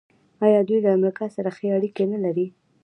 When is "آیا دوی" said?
0.45-0.79